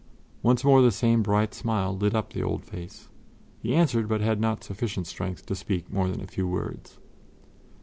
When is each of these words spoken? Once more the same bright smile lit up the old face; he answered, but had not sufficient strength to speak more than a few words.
Once 0.41 0.63
more 0.63 0.81
the 0.81 0.91
same 0.91 1.21
bright 1.21 1.53
smile 1.53 1.95
lit 1.95 2.15
up 2.15 2.33
the 2.33 2.41
old 2.41 2.65
face; 2.65 3.07
he 3.59 3.75
answered, 3.75 4.07
but 4.09 4.19
had 4.19 4.41
not 4.41 4.63
sufficient 4.63 5.05
strength 5.05 5.45
to 5.45 5.53
speak 5.53 5.91
more 5.93 6.07
than 6.07 6.21
a 6.21 6.25
few 6.25 6.47
words. 6.47 6.97